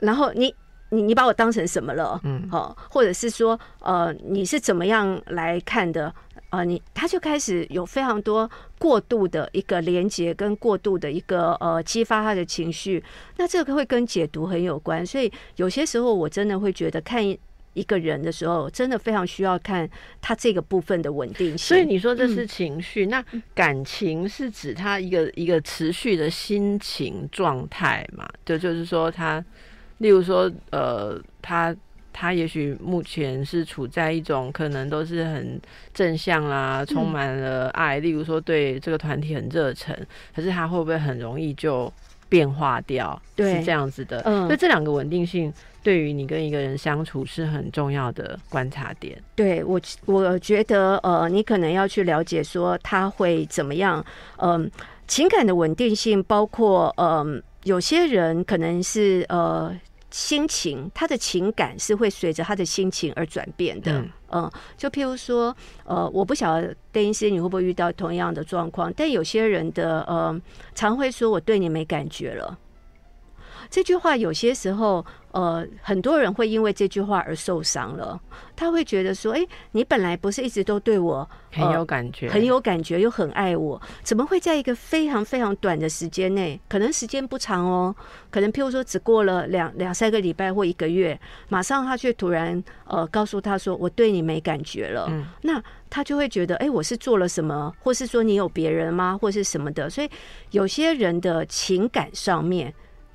[0.00, 0.54] 然后你
[0.90, 2.20] 你你把我当成什么了？
[2.24, 6.12] 嗯好，或者是说，呃，你是怎么样来看的？
[6.50, 13.02] 呃，你他就开始有非常多过度的一个连接，跟过度的一个呃激发他的情绪，
[13.38, 15.04] 那这个会跟解读很有关。
[15.04, 17.20] 所以有些时候我真的会觉得看
[17.74, 19.86] 一一个人的时候，真的非常需要看
[20.22, 21.58] 他这个部分的稳定性。
[21.58, 23.22] 所以你说这是情绪，那
[23.54, 28.26] 感情是指他一个一个持续的心情状态嘛？
[28.46, 29.44] 就就是说他，
[29.98, 31.76] 例如说呃，他
[32.10, 35.60] 他也许目前是处在一种可能都是很
[35.92, 39.94] 正向啦，充满了爱，例如说对这个团体很热忱，
[40.34, 41.92] 可是他会不会很容易就
[42.34, 43.22] 变化掉？
[43.36, 44.20] 对是这样子的。
[44.24, 45.52] 嗯所以这两个稳定性
[45.84, 49.16] 对于你跟一个人相处是很重要的观察点。
[49.36, 54.04] 对我，我觉得呃，你可能要去了解说他会怎么样。
[54.38, 54.68] 嗯、
[55.06, 59.72] 情感的稳定性包括嗯、有些人可能是呃。
[60.14, 63.90] 心情，他的情感是会随着他的心情而转变的。
[63.90, 70.40] 嗯嗯，就譬如说，呃，我不晓得邓医师你会不会遇到同样的状况，但有些人的呃，
[70.72, 72.56] 常会说我对你没感觉了。
[73.70, 78.20] 这句话有些时候，呃，很多人会因为这句话而受伤了。
[78.56, 87.94] 他会觉得说：“哎、你本来不是一直都对我很有感觉，很有感觉，又很爱我，怎么会在一个非常非常短的时间内，可能时间不长哦，
[88.30, 100.08] 可能譬如说只过了两两三个礼拜或一个月，马上他却突然呃告诉他说我对你没感觉了，嗯那他就会觉得哎、我是做了什么，或是说你有别人吗，或是什么的，所以
[100.52, 102.72] 有些人的情感上面。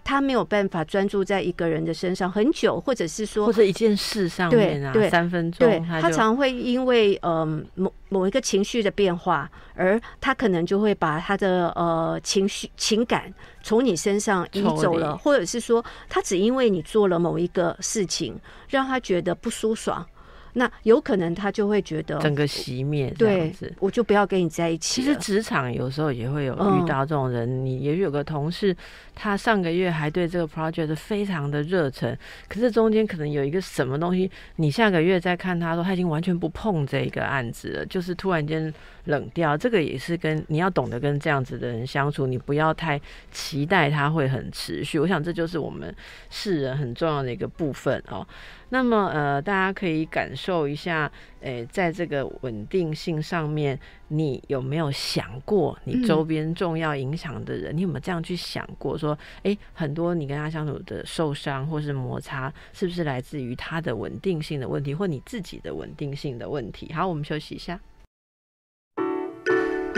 [0.10, 18.36] 他没有办法专注在一个人的身上很久，或者是说或者一件事上面啊，三分钟，对他常会因为嗯某某一个情绪的变化，而他可能就会把他的呃情绪情感从你身上移走了，或者是说他只因为你做了某一个事情，
[18.68, 20.04] 让他觉得不舒爽，
[20.54, 25.02] 那有可能他就会觉得整个熄灭这样对子。，我就不要跟你在一起。
[25.02, 28.76] 其实职场有时候也会有嗯遇到这种人，你也许有个同事，
[29.16, 38.74] 他上个月还对这个 project 非常的热忱，可是中间可能有一个什么东西，你下个月再看他说他已经完全不碰这个案子了，就是突然间
[39.06, 39.58] 冷掉。
[39.58, 43.00] 这个也是跟你要懂得跟这样子的人相处，你不要太
[43.32, 45.00] 期待他会很持续。
[45.00, 45.94] 我想这就是我们
[46.30, 48.26] 世人很重要的一个部分哦。
[48.72, 57.76] 那么呃，大家可以感受一下，诶、在这个稳定性上面，你有没有想过你周边重要影响的人？
[57.76, 58.98] 你有没有这样去想过？
[58.98, 66.92] 说，诶、很多你跟他相处的受伤或是摩擦，是不是来自于他的稳定性的问题，或你自己的稳定性的问题？
[66.94, 67.78] 好，我们休息一下。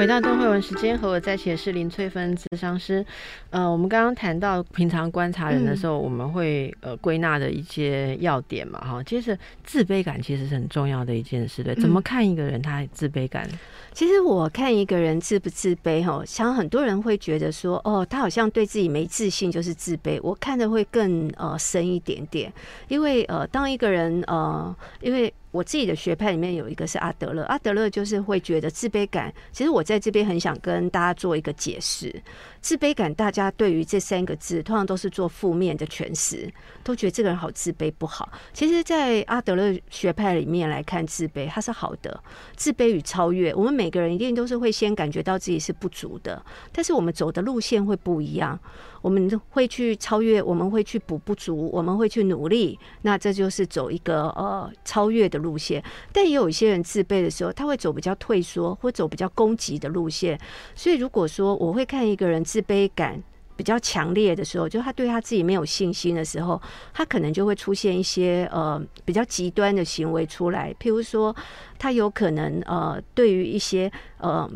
[0.02, 3.06] 回到邓慧文时间，和我在一起的是林翠芬咨商师。
[3.52, 9.04] 呃，我们刚刚谈到平常观察人的时候，我们会呃归纳的一些要点嘛，哈。
[9.04, 11.76] 接着自卑感其实是很重要的一件事，对？
[11.76, 13.48] 怎么看一个人他自卑感？
[13.94, 20.20] 其实我看一个人自不自卑，哈，想很多人会觉得说，哦，他好像对自己没自信就是自卑。
[20.24, 22.52] 我看的会更呃深一点点，
[22.88, 29.34] 因为呃，当一个人呃，因为我自己的学派里面有一个是阿德勒，阿德勒就是会觉得自卑感。
[29.52, 32.22] 其实我在这边很想跟大家做一个解释，
[32.62, 36.52] 自卑感大家对于这三个字通常都是做负面的诠释，
[36.84, 38.32] 都觉得这个人好自卑不好。
[38.54, 42.24] 其实，在阿德勒学派里面来看，自卑它是好的。
[42.56, 48.60] 自卑与超越，我们每个人一定都是会先感觉到自己是不足的，但是我们走的路线会不一样。
[49.02, 55.84] 我们会去超越，我们会去补不足，我们会去努力，那这就是走一个呃超越的路线。
[56.14, 60.40] 但也有一些人自卑的时候，他会走比较退缩或走比较攻击的路线。
[60.76, 63.24] 所以如果说我会看一个人自卑感。
[63.58, 66.60] 比较强烈的时候，就他对他自己没有信心的时候，
[66.92, 71.36] 他可能就会出现一些呃比较极端的行为出来，譬如说，
[71.78, 74.50] 他有可能呃对于一些呃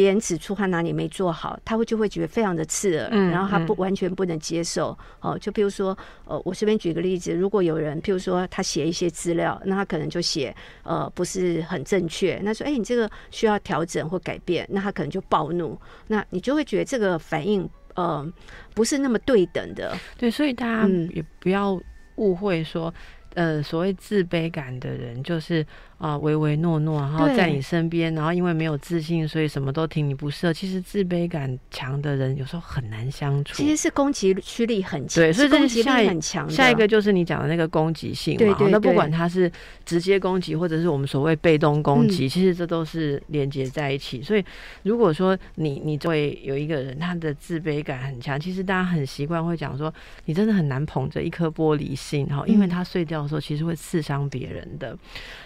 [0.00, 3.76] 别人指出他哪里没做好，他会就会觉得非常的刺耳，嗯然后他不嗯。
[3.76, 4.96] 完全不能接受。
[5.20, 18.26] 哦、就譬如说，呃，我随便举个例子，如果有人譬如说他写一些资料，那他可能就写呃不是很正确，那说哎、你这个需要调整或改变，那他可能就暴怒，那你就会觉得这个反应呃
[18.74, 21.10] 不是那么对等的，对，所以大家嗯。
[21.12, 21.78] 也不要
[22.16, 22.92] 误会说，
[23.34, 25.64] 呃，所谓自卑感的人，就是
[26.00, 30.52] 啊唯唯诺诺，然后在你身边，然后因为没有自信，所以什么都听你不是。
[30.54, 33.54] 其实自卑感强的人有时候很难相处。
[33.54, 36.48] 其实是攻击驱力很强，对，所以这击是下一力很强。
[36.48, 38.38] 下一个就是你讲的那个攻击性嘛。
[38.38, 39.52] 对对好那不管他是
[39.84, 44.22] 直接攻击，或者是我们所谓被动攻嗯击，其实这都是连接在一起。
[44.22, 44.42] 所以
[44.84, 49.92] 如果说你你作为有一个人他的自卑感很强，其实大家很习惯会讲说，
[50.24, 54.96] 你真的很难捧着一颗玻璃心哈，因为嗯它碎掉的时候，其实会刺伤别人的。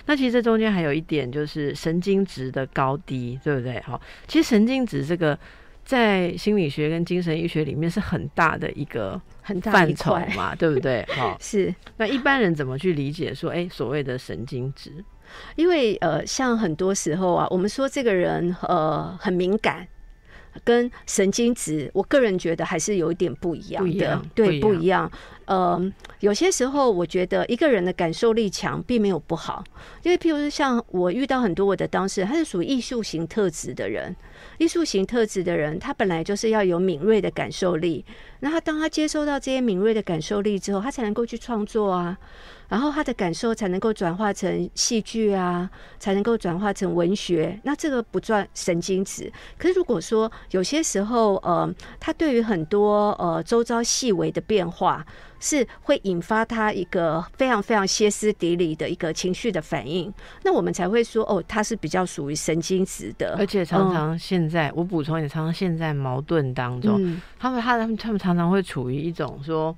[0.07, 3.81] 那其实这中间还有一点就是神经质的高低，对不对？
[3.81, 5.37] 哈，其实神经质这个。
[5.87, 10.17] 在心理学跟精神医学里面是很大的一个很大范畴？
[10.35, 11.03] 嘛，对不对？
[11.11, 14.91] 哈， 是那一般人怎么去理解说，哎、所谓的神经质？
[15.57, 19.87] 因为呃，像很多时候啊，我们说这个人呃很敏感。
[20.63, 24.61] 跟神经质，我个人觉得还是有一点不一样的，不一样对，不一样。
[24.61, 25.13] 不一样。
[25.47, 29.63] 呃，有些时候我觉得一个人的感受力强，并没有不好，
[30.03, 34.17] 因为譬如说像我遇到很多我的当事人，他是属于艺术型特质的人，
[34.59, 38.05] 艺术型特质的人，他本来就是要有敏锐的感受力，
[38.41, 42.17] 那他当他接收到这些敏锐的感受力之后，他才能够去创作啊，
[42.69, 47.59] 然后他的感受才能够转化成戏剧啊，才能够转化成文学。
[47.65, 49.33] 那这个不算神经质。
[49.59, 55.05] 可是如果说有些时候，呃，他对于很多呃周遭细微的变化，
[55.45, 60.11] 是会引发他一个非常非常歇斯底里的一个情绪的反应，
[60.43, 67.21] 那我们才会说，哦，他是比较属于神经质的，而且常常现在，我补充一点，常常现在矛盾当中，嗯。
[67.39, 69.77] 他们他他们他们常常会处于一种说，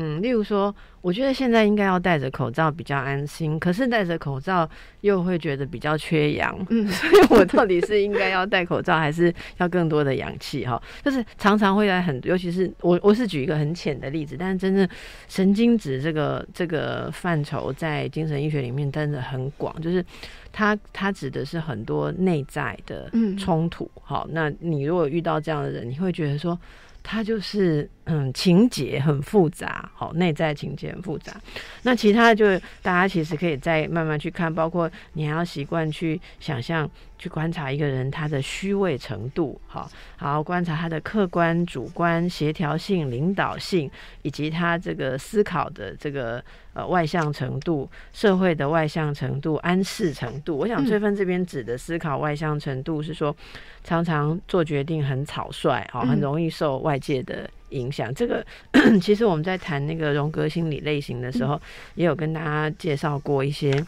[0.00, 4.68] 嗯，例如说，我觉得现在应该要戴着口罩比较安心，可是戴着口罩
[5.00, 10.64] 又会觉得比较缺氧，嗯 所以我到底是应该要戴口罩，还是要更多的氧气？
[10.64, 14.88] 哈，就是常常会在很，尤其是我我是举一个很浅的例子，但是真正
[15.26, 20.04] 神经质这个这个范畴在精神医学里面真的很广，就是
[20.52, 23.90] 它它指的是很多内在的嗯冲突。
[24.00, 26.56] 好，那你如果遇到这样的人，你会觉得说。
[27.00, 31.36] 他就是嗯，情节很复杂，好，内在情节很复杂。
[31.82, 43.90] 那其他的就大家其实可以再慢慢去看，包括你还要习惯去想象、去观察一个人他的虚伪程度，好，好观察他的客观、主观、协调性、领导性，
[44.22, 46.42] 以及他这个思考的这个
[46.72, 50.56] 呃外向程度、社会的外向程度、安适程度。
[50.56, 53.36] 我想嗯翠芬这边指的思考外向程度是说，
[53.84, 58.14] 常常做决定很草率，哦，很嗯容易受外界的影响。
[58.14, 58.44] 这个
[59.00, 61.60] 其实我们在谈那个荣格心理类型的时候，
[61.94, 63.84] 也有跟大家介绍过一些。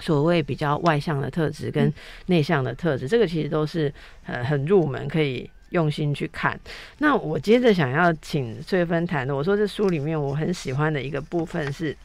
[0.00, 1.94] 所谓比较外向的特质跟
[2.26, 3.94] 内向的特质，这个其实都是
[4.26, 6.58] 呃很入门，可以用心去看。
[6.98, 11.96] 那我接着想要请翠芬谈的，我说这书里面我很喜欢的一个部分是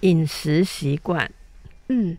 [0.00, 1.30] 饮食习惯。
[1.88, 2.16] 嗯，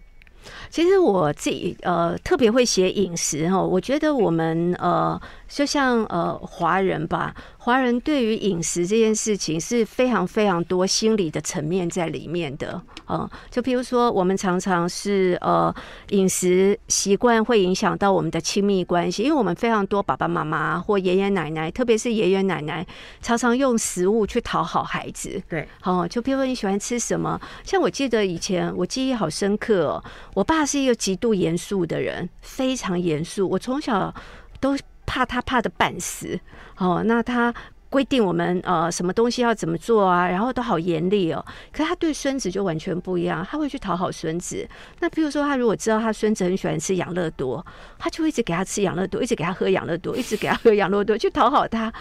[0.69, 12.81] 其实我自己呃特别会写饮食哈，我觉得我们呃就像呃华人吧，华人对于饮食这件事情是非常非常多心理的层面在里面的。
[13.09, 15.73] 嗯，就比如说我们常常是呃
[16.09, 22.85] 饮食习惯会影响到我们的亲密关系，因为我们非常多爸爸妈妈或爷爷奶奶，特别是爷爷奶奶，
[23.21, 25.41] 常常用食物去讨好孩子。
[25.47, 34.13] 对，哦，就比如说你喜欢吃什么，像我记得以前我记忆好深刻哦，我爸是一个极度严肃的人，非常严肃，我从小
[34.59, 36.39] 都怕他怕的半死。
[36.77, 37.51] 哦，那他。
[37.97, 41.43] 规定我们呃什么东西要怎么做啊，然后都好严厉哦。
[41.71, 44.69] 可是他对孙子就完全不一样，他会去讨好孙子。
[44.99, 47.65] 那比如说，他如果知道他孙子很喜欢吃养乐多，
[47.97, 51.91] 他就一直给他吃养乐多，一直给他喝养乐多， 一直给他喝养乐多，去讨好他。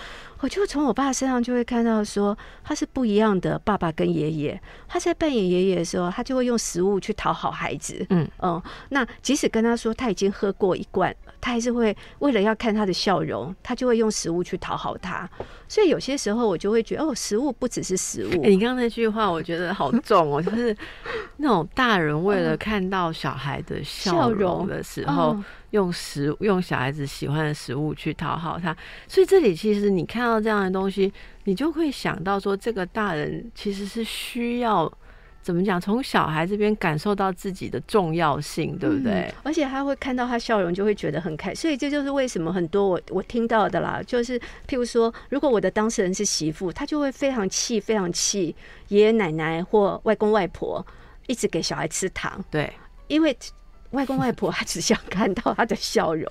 [0.41, 4.61] 我就从我爸身上就会看到说，他是不一样的爸爸跟爷爷。
[4.87, 8.05] 他在扮演爷爷的时候，他就会用食物去讨好孩子。
[8.11, 11.15] 嗯嗯，那即使跟他说他已经喝过一罐，
[11.47, 15.31] 他还是会为了要看他的笑容，他就会用食物去讨好他。
[15.69, 18.43] 所以有些时候我就会觉得，哦，食物不只是食物。
[18.43, 20.77] 欸你刚刚那句话我觉得好重哦，就是
[21.37, 31.13] 那种大人为了看到小孩的笑笑容容的时候，嗯用食用小孩子喜欢的食物去讨好他，所以这里其实你看到这样的东西，
[31.45, 34.93] 你就会想到说，这个大人其实是需要
[35.47, 39.35] 怎么讲，从小孩这边感受到自己的重要性，对不对嗯？
[39.45, 48.57] 而且他会看到他笑容，就会觉得很开所以这就是为什么很多我我听到的啦，就是譬如说，如果我的当事人是媳妇，她就会非常气，非常气
[48.89, 50.85] 爷爷奶奶或外公外婆
[51.29, 52.73] 一直给小孩吃糖，对，
[53.07, 53.39] 因为。
[53.93, 56.27] 外公外婆 他只想看到他的笑容，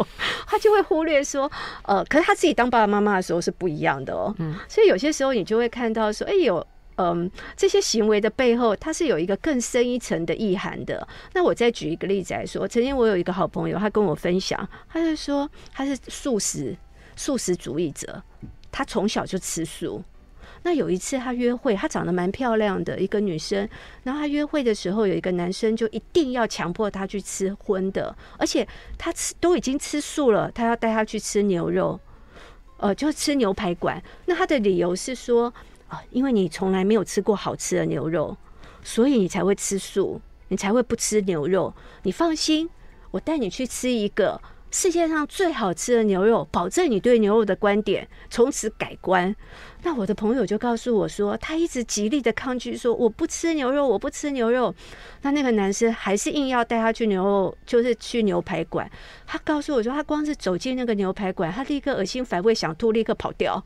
[0.45, 1.49] 他就会忽略说，
[1.83, 4.35] 呃，可是他自己当爸爸妈妈的时候是不一样的哦。
[4.39, 6.63] 嗯所以有些时候你就会看到说，哎有
[6.97, 11.05] 嗯，这些行为的背后，它是有一个更深一层的意涵的。
[11.33, 16.73] 那我再举一个例子来说，曾经我有一个好朋友，他跟我分享，他就说他是素食
[17.17, 18.23] 素食主义者，
[18.71, 20.01] 他从小就吃素。
[20.63, 23.67] 那有一次他约会，他长得蛮漂亮的一个女生，
[24.03, 28.65] 然后他约会的时候，有一个男生就一定要强迫她去吃荤的，而且
[28.97, 31.99] 他吃都已经吃素了，他要带她去吃牛肉，
[32.77, 34.01] 呃，就吃牛排馆。
[34.25, 35.53] 那他的理由是说。
[36.11, 38.35] 因为你从来没有吃过好吃的牛肉，
[38.83, 41.73] 所以你才会吃素，你才会不吃牛肉。
[42.03, 42.69] 你放心，
[43.11, 44.41] 我带你去吃一个
[44.71, 49.33] 世界上最好吃的牛肉，保证你对牛肉的观点从此改观。
[49.83, 54.73] 那我的朋友就告诉我说，他一直极力的抗拒，说我不吃牛肉，我不吃牛肉。
[55.21, 58.89] 那那个男生还是硬要带他去牛肉，就是去牛排馆。
[59.27, 63.63] 他告诉我说，他光是走进那个牛排馆，他立刻恶心反胃，想吐，立刻跑掉。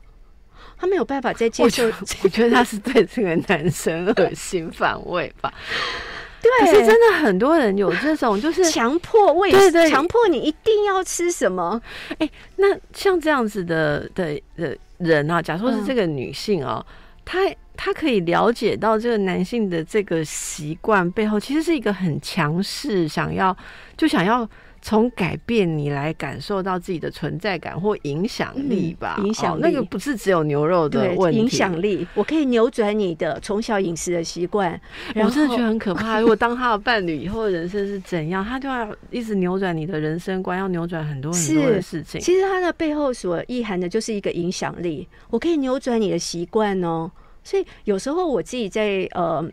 [0.78, 1.84] 他没有办法再接受，
[2.22, 5.52] 我觉得他是对这个男生恶心反胃吧。
[6.42, 11.80] 对，可是真的很多人有这种，就是强迫胃，对对，强迫你一定要吃什么。
[12.18, 16.84] 哎，那像这样子的的的人啊，假如说是这个女性哦，
[17.24, 17.40] 她
[17.76, 23.54] 她可以了解到这个男性的这个习惯背后，其实是一个很强势，想要
[23.96, 24.48] 就想要。
[24.82, 31.38] 从改变你来感受到自己的存在感或影响力吧，影响力那个不是只有牛肉的问题。
[31.38, 34.80] 影响力，我可以扭转你的从小饮食的习惯。
[35.16, 36.18] 我真的觉得很可怕。
[36.18, 42.18] 如果当他的伴侣以后人生是怎样，他就要一直扭转你的人生观，要扭转很多很多的事情。
[42.18, 45.06] 其实他的背后所意涵的就是一个影响力。
[45.28, 47.10] 我可以扭转你的习惯哦。
[47.44, 49.46] 所以有时候我自己在呃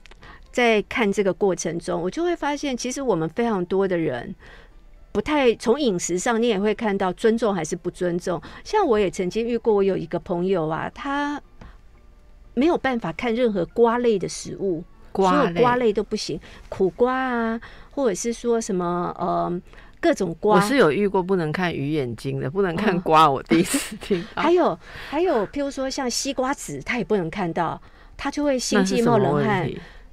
[0.52, 4.34] 在看这个过程中，我就会发现，其实我们非常多的人。
[5.18, 8.40] 不太从饮食上，你也会看到尊重还是不尊重。
[8.64, 11.42] 像我也曾经遇过，我有一个朋友啊，他
[12.54, 14.84] 没有办法看任何瓜类的食物，
[15.16, 16.40] 所有瓜类都不行，
[16.70, 17.60] 苦瓜啊，
[17.90, 19.52] 或者是说什么呃
[20.00, 20.58] 各种瓜。
[20.58, 24.24] 我是有遇过不能看鱼眼睛的，不能看瓜，我第一次听。
[24.36, 24.78] 还有
[25.10, 27.82] 还有，譬如说像西瓜籽，他也不能看到，
[28.16, 29.68] 他就会心悸冒冷汗。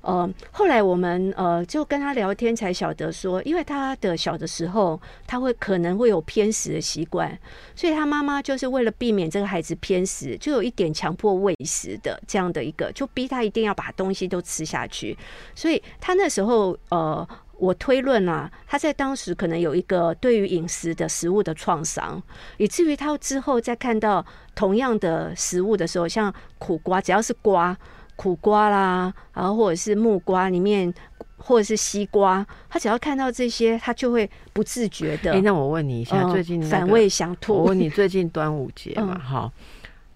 [0.04, 7.36] 呃，后来我们呃就跟他聊天，才晓得说，因为他的小的时候，他会可能会有偏食的习惯，
[7.74, 15.16] 所以他妈妈就是为了避免这个孩子偏食，就有一点强迫喂食的这样的一个，就逼他一定要把东西都吃下去。
[15.54, 17.26] 所以他那时候呃，
[17.56, 22.22] 我推论啊，他在当时可能有一个对于饮食的食物的创伤，
[22.58, 24.22] 以至于他之后再看到
[24.54, 27.74] 同样的食物的时候，像苦瓜，只要是瓜。
[28.16, 30.92] 苦瓜啦，然后或者是木瓜里面，
[31.36, 35.32] 或者是西瓜，他只要看到这些，他就会不自觉的。
[35.32, 37.54] 哎，那我问你一下，最近反胃想吐。
[37.54, 39.52] 我问你，最近端午节嘛，哈。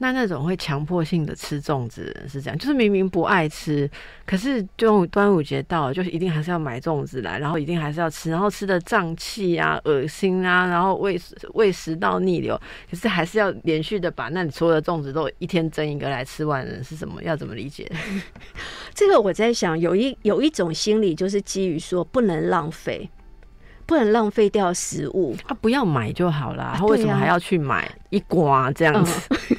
[0.01, 3.91] 那那种会强迫性的吃粽子的人是这样，就是明明不爱吃，
[4.25, 11.21] 可是就端午节到了，就是一定还是要买粽子来，然后一定还是要吃，然后吃的胀气啊、恶心啊，然后胃
[11.55, 12.57] 胃食道逆流，
[12.89, 17.21] 可是还是要连续的把那里所有的粽子都一天蒸一个来吃完，人是什么？
[17.25, 17.91] 要怎么理解？
[18.95, 23.11] 这个我在想，有一有一种心理就是基于说不能浪费，
[23.85, 29.57] 不能浪费掉食物啊，不要买就好了，他为什么还要去买一瓜这样子？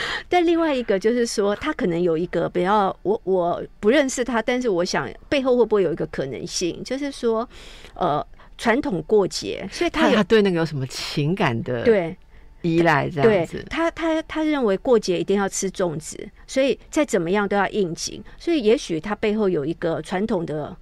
[0.28, 7.48] 但另外一个就是说，他可能有一个比较，我我不认识他，但是我想背后会不会有一个可能性，就是说，
[7.94, 8.26] 呃，
[8.56, 12.16] 传统过节，所以他他对那个有什么情感的对
[12.62, 16.16] 依赖这样子，他他他认为过节一定要吃粽子，
[16.46, 20.76] 所以再怎么样都要应景，所以也许他背后有一个传统的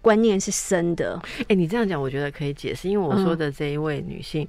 [0.00, 1.20] 观念是深的。
[1.48, 4.48] 哎，你这样讲，我觉得可以解释，因为我说的这一位女性，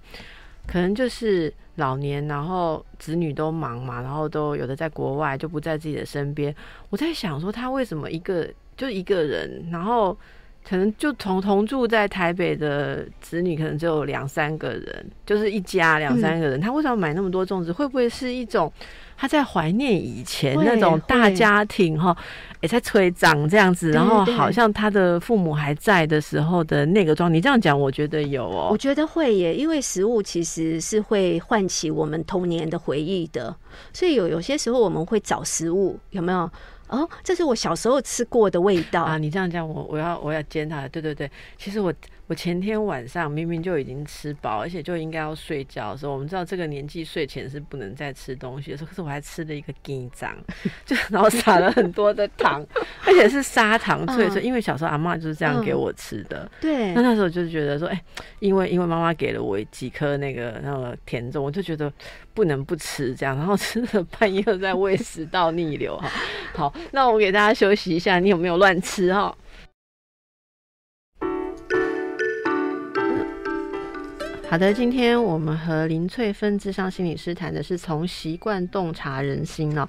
[0.67, 1.51] 可能就是。
[1.77, 6.51] 老年，然后子女都忙嘛，然后都有的在国外，就不在自己的身边。
[6.89, 10.17] 我在想说，他为什么一个就一个人，然后
[10.67, 17.71] 可能就同同住在台北的子女，可能只有两三个人，就是一家两三个人，他为什么买那么多粽子？
[17.71, 18.73] 会不会是一种？
[19.15, 22.17] 他在怀念以前那种大家庭哈，
[22.61, 27.33] 也在催长这样子，然后好像他的父母还在的时候的那个状。
[27.33, 28.69] 你这样讲，我觉得有哦。
[28.71, 33.55] 我觉得会耶，因为食物其实是会唤起我们童年的回忆的，
[33.93, 36.49] 所以有有些时候我们会找食物，有没有？
[36.89, 39.17] 哦，这是我小时候吃过的味道啊！
[39.17, 40.87] 你这样讲，我我要我要煎它。
[40.87, 41.93] 对对对，其实我
[42.27, 50.35] 我前天晚上明明就已经吃饱，而且就应该要睡觉的时候，我们知道这个年纪睡前是不能再吃东西的时候，可是我还吃了一个鸡掌，
[50.85, 52.65] 就然后撒了很多的糖，
[53.05, 56.49] 而且是砂糖脆脆，因为小时候阿妈就是这样给我吃的。
[56.59, 58.03] 对那，那时候就觉得说，哎、
[58.39, 61.89] 因为因为妈妈给了我几颗那个那个甜粽，我就觉得
[62.33, 66.09] 不能不吃这样，然后吃了半夜又在胃食道逆流哈。
[66.53, 69.33] 好，那我给大家休息一下，你有没有乱吃哈？
[74.49, 79.85] 好的，今天我们和林翠芬智商心理师谈的是从习惯洞察人心哦。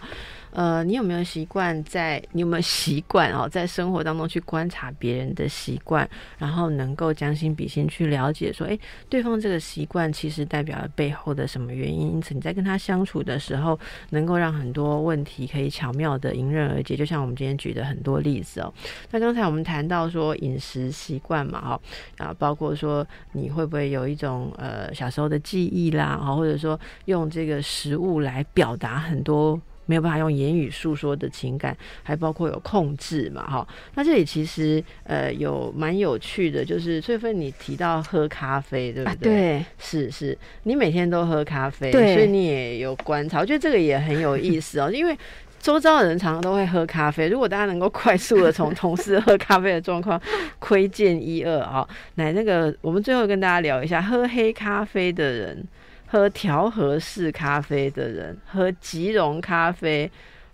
[0.53, 2.23] 呃，你有没有习惯在？
[2.33, 8.79] 你有没有习惯哦，在生活当中去观察别人的习惯，然后能够将心比心去了解说，诶，
[9.09, 12.13] 对方这个习惯其实代表了背后的什么原因？
[12.13, 13.79] 因此你在跟他相处的时候，
[14.11, 16.97] 能够让很多问题可以巧妙的迎刃而解。
[16.97, 18.73] 就像我们今天举的很多例子哦。
[19.11, 21.81] 那刚才我们谈到说饮食习惯嘛，哈，
[22.19, 29.61] 啊，包括说你会不会有一种呃小时候的记忆啦，哈，或者说用这个食物来表达很多。
[29.89, 33.67] 没有办法用言语诉说的情感，还包括有控制嘛，哈。
[33.95, 39.33] 那这里其实呃有蛮有趣的，就是翠芬你提到喝咖啡，对不啊，对？
[39.33, 45.17] 对，是是，你每天都喝咖啡，对所以你也有观察，我觉得这个也很有意思哦， 因为。
[45.61, 50.19] 周遭的人常常都会喝咖啡，如果大家能够快速的从同事喝咖啡的状况
[50.61, 55.67] 窥见一二啊，来那个我们最后跟大家聊一下，喝黑咖啡的人，
[56.11, 60.11] 喝调和式咖啡的人，喝即溶咖啡。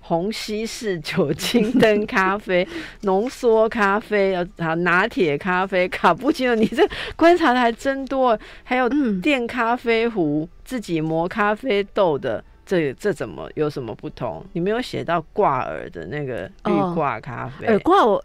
[0.07, 2.68] 虹吸式酒精灯咖啡、
[3.05, 6.86] 浓缩咖啡、呃，好拿铁咖啡、卡布奇诺，你这
[7.16, 8.38] 观察的还真多。
[8.62, 14.44] 还有嗯电咖啡壶、自己磨咖啡豆的，这这怎么有什么不同？
[14.52, 17.66] 你没有写到挂耳的那个绿哦挂咖啡。
[17.68, 18.22] 耳挂我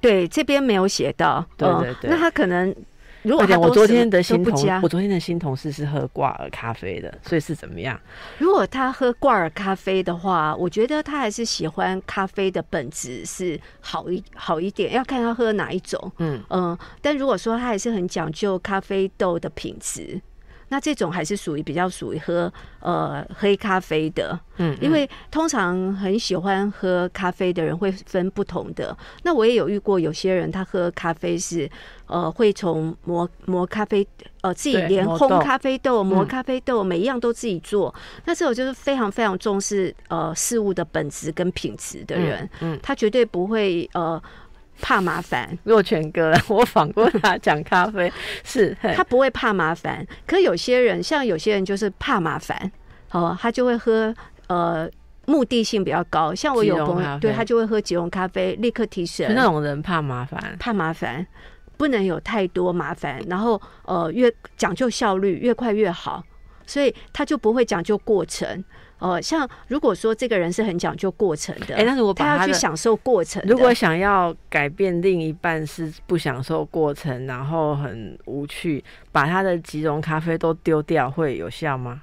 [0.00, 2.74] 对这边没有写到，嗯对对对那他可能
[3.22, 8.00] 如果我昨天的新同，我昨天的新同事是喝挂耳咖啡的，所以是怎么样？
[8.38, 16.12] 如果他喝挂耳咖啡的话，我觉得他还是喜欢咖啡的本质是好一好一点，要看他喝哪一种。
[16.18, 20.20] 嗯，嗯，但如果说他还是很讲究咖啡豆的品质，
[20.70, 22.50] 那这种还是属于比较属于喝
[22.80, 24.38] 呃黑咖啡的。
[24.56, 28.96] 嗯，因为通常很喜欢喝咖啡的人会分不同的。
[29.22, 31.68] 那我也有遇过有些人，他喝咖啡是
[32.06, 34.06] 呃会从磨磨咖啡
[34.42, 37.94] 呃自己连烘咖啡豆、磨嗯咖啡豆，每一样都自己做。
[38.24, 44.22] 那这种就是非常非常重视呃事物的本质跟品质的人，嗯，他绝对不会呃
[44.80, 45.56] 怕麻烦。
[45.64, 48.12] 若泉哥， 我访过他讲咖啡
[48.42, 50.06] 是，他不会怕麻烦。
[50.26, 52.70] 可有些人，像有些人就是怕麻烦，
[53.12, 54.14] 哦，他就会喝
[54.48, 54.90] 呃。
[55.26, 59.34] 目的性比较高，像我有朋友，对他就会喝即溶咖啡，立刻提神就。
[59.34, 60.56] 那种人怕麻烦。
[60.58, 61.24] 怕麻烦，
[61.76, 66.20] 不能有太多麻烦，然后呃越讲究效率，越快越好，
[66.66, 68.64] 所以他就不会讲究过程。
[69.00, 82.02] 呃，像如果说这个人是很讲究过程的，哎、那如果他他的去享受过程，如果想要改变另一半是不享受过程，然后很无趣，把他的即溶咖啡都丢掉，会有效吗？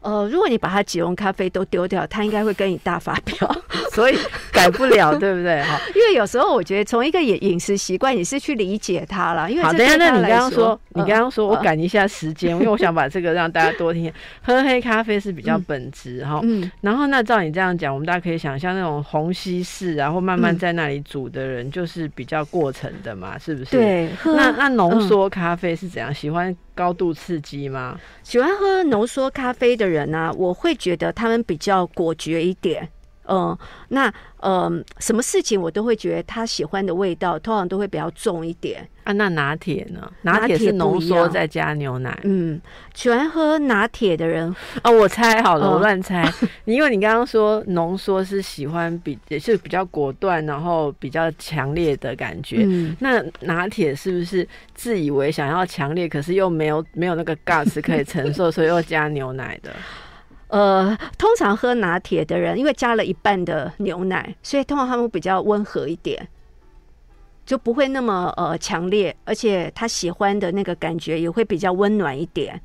[0.00, 3.36] 呃，如果你把它即溶咖啡都丢掉，他应该会跟你大发飙。
[3.92, 4.16] 所以
[4.52, 5.60] 改不了， 对不对？
[5.62, 9.50] 哈，因为有时候我觉得从一个饮饮食习惯，你是去理解它了。
[9.50, 14.12] 因为好，这等一下，那你刚刚说，你嗯刚刚说我嗯赶一下时间，因为我想把这个让大家多听。
[14.42, 23.76] 喝黑咖啡是比较本质哈，嗯，然后那照你这样讲，我们大家可以想象那种虹吸式，然后慢慢嗯在那里煮的人，就是比较过程的嘛，是不是？。
[23.76, 26.14] 对，那那浓嗯缩咖啡是怎样？
[26.14, 27.98] 喜欢高度刺激吗？
[28.22, 32.88] 喜欢喝浓缩咖啡的人呢、我会觉得他们比较果决一点。
[33.30, 33.58] 嗯、
[33.88, 34.10] 那
[34.42, 38.88] 嗯、什么事情我都会觉得他喜欢的味道，通常都会比较重一点。
[39.08, 40.12] 啊，那拿铁呢？
[40.20, 42.14] 拿铁是浓缩再加牛奶。
[42.24, 42.60] 嗯，
[42.92, 46.30] 喜欢喝拿铁的人，啊，我猜好了，嗯我乱猜。
[46.66, 52.58] 你 因为你刚刚说浓缩是喜欢比也是比较果断，然后比较强烈的感觉。
[52.66, 59.72] 嗯，那拿铁是不是自以为想要强烈，可是又没有没有那个 guts 可以承受， 所以又加牛奶的？
[60.48, 66.28] 呃，通常喝拿铁的人，因为加了一半的牛奶，所以通常他们比较温和一点，
[67.48, 72.60] 就不会那么呃强烈，而且他喜欢的那个感觉也会比较温暖一点，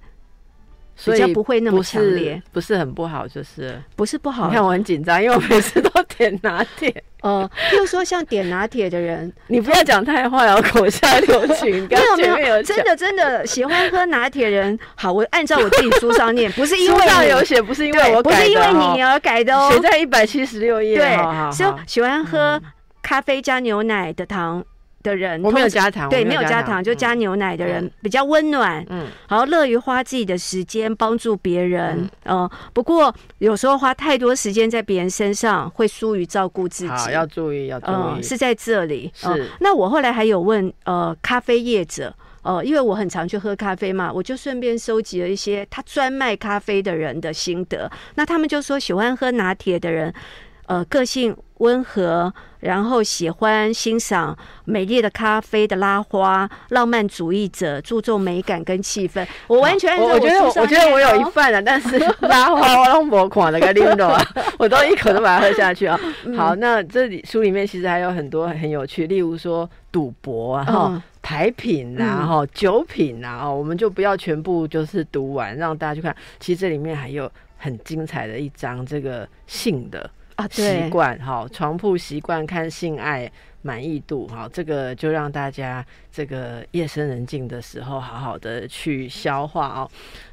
[0.94, 4.54] 所以不会那么强烈，不是很不好，就是不是不好你。
[4.54, 6.94] 看我很紧张，因为我每次都点拿铁。
[7.24, 11.82] 呃，譬如说像点拿铁的人，你不要讲太坏哦，口下留情。
[11.82, 20.98] 你 刚刚前面没有，真的真的喜欢喝拿铁人，好，我按照我自己书上念， 不是因书为书上有写，不是因为，我改的不是因为哦你而改的哦，写在一百七十六页。
[20.98, 21.18] 对
[21.54, 22.62] 是喜欢喝
[23.02, 24.62] 咖啡加牛奶的糖
[25.04, 32.10] 的人，我没有加糖，对，没有加糖就加牛奶的人比较温暖，嗯，然后乐于花自己的时间帮助别人。
[32.24, 37.12] 嗯、不过有时候花太多时间在别人身上，会疏于照顾自己。
[37.12, 39.12] 要注意，要注嗯，意，是在这里。
[39.14, 42.16] 是嗯那我后来还有问呃咖啡业者。
[42.43, 47.89] 呃，因为我很常去喝咖啡嘛，我就顺便收集了一些他专卖咖啡的人的心得。
[48.16, 50.14] 那他们就说，喜欢喝拿铁的人，
[50.66, 59.26] 呃，个性温和，然后喜欢欣赏美丽的咖啡的拉花，浪漫主义者，注重美感跟气氛。
[59.47, 64.22] 我完全我我觉得我我觉得我有一份了，但是拉花我让我款了个拎的啊，
[64.57, 65.99] 我都一口都把它喝下去啊。
[66.26, 76.14] 嗯好，那这里书里面其实还有很多很有趣，例如说赌博啊，哈、嗯牌品啊，嗯哈、酒品啊，哦，我们就不要全部就是读完，让大家去看。
[76.39, 83.32] 其实这里面还有很精彩的一章，这个性的啊， 习，惯，哈，床铺习惯看性爱
[83.62, 89.90] 满意度，哈，这个就让大家这个夜深人静的时候，好好的去消化哦。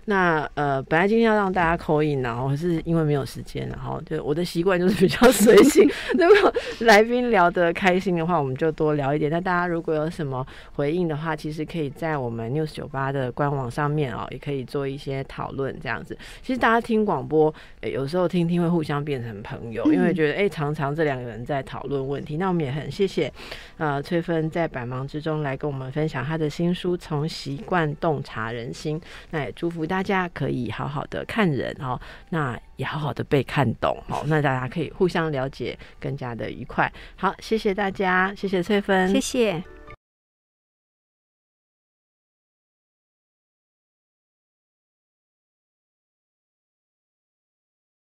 [0.06, 5.88] 那呃，本来今天要让大家扣印，然后是因为没有时间，然后就我的习惯就是比较随性。
[6.18, 9.30] 如果来宾聊得开心的话，我们就多聊一点。
[9.30, 16.16] 那大家如果有什么回应的话，其实可以在我们 News 九八的官网上面哦，也可以做一些讨论这样子。
[16.42, 22.36] 其实大家听广播，呃有时候听听会互相变成朋友，因为觉得哎、常常这两个人在讨论问题。
[22.36, 23.32] 那我们也很谢谢
[23.78, 29.00] 呃翠芬在百忙之中来跟我们分享她的新书《从习惯洞察人心》。
[29.30, 36.90] 那也祝福大家可以好好的看人哦，那也好好的被看懂哦，那大家可以互相了解，更加的愉快。
[37.16, 39.62] 好，谢谢大家，谢谢翠芬，谢谢。